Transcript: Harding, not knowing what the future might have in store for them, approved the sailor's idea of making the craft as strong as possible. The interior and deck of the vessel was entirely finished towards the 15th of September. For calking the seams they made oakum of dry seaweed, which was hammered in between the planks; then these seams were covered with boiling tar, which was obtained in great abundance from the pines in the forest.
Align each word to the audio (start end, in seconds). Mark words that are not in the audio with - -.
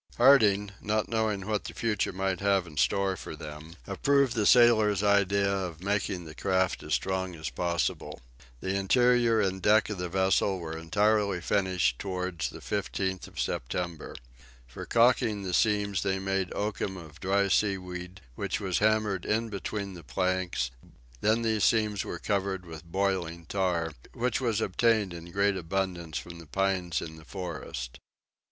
Harding, 0.17 0.71
not 0.81 1.09
knowing 1.09 1.45
what 1.45 1.65
the 1.65 1.75
future 1.75 2.11
might 2.11 2.39
have 2.39 2.65
in 2.65 2.75
store 2.75 3.15
for 3.15 3.35
them, 3.35 3.75
approved 3.85 4.33
the 4.33 4.47
sailor's 4.47 5.03
idea 5.03 5.47
of 5.55 5.83
making 5.83 6.25
the 6.25 6.33
craft 6.33 6.81
as 6.81 6.95
strong 6.95 7.35
as 7.35 7.51
possible. 7.51 8.19
The 8.61 8.75
interior 8.75 9.39
and 9.41 9.61
deck 9.61 9.91
of 9.91 9.99
the 9.99 10.09
vessel 10.09 10.59
was 10.59 10.77
entirely 10.77 11.39
finished 11.39 11.99
towards 11.99 12.49
the 12.49 12.61
15th 12.61 13.27
of 13.27 13.39
September. 13.39 14.15
For 14.65 14.87
calking 14.87 15.43
the 15.43 15.53
seams 15.53 16.01
they 16.01 16.17
made 16.17 16.51
oakum 16.55 16.97
of 16.97 17.19
dry 17.19 17.47
seaweed, 17.47 18.21
which 18.33 18.59
was 18.59 18.79
hammered 18.79 19.23
in 19.23 19.49
between 19.49 19.93
the 19.93 20.03
planks; 20.03 20.71
then 21.21 21.43
these 21.43 21.63
seams 21.63 22.03
were 22.03 22.17
covered 22.17 22.65
with 22.65 22.83
boiling 22.91 23.45
tar, 23.45 23.91
which 24.13 24.41
was 24.41 24.61
obtained 24.61 25.13
in 25.13 25.29
great 25.31 25.55
abundance 25.55 26.17
from 26.17 26.39
the 26.39 26.47
pines 26.47 27.03
in 27.03 27.17
the 27.17 27.23
forest. 27.23 27.99